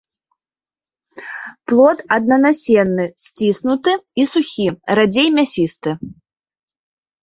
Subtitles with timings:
[1.73, 4.67] Плод аднанасенны, сціснуты і сухі,
[5.01, 5.91] радзей мясісты.